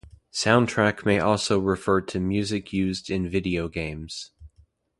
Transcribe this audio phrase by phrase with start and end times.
[0.33, 4.31] Soundtrack may also refer to music used in video games.